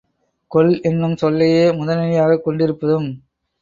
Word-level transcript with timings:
கொள் 0.51 0.71
என்னும் 0.81 1.15
சொல்லையே 1.15 1.63
முதனிலையாகக் 1.71 2.43
கொண்டிருப்பதும் 2.43 3.09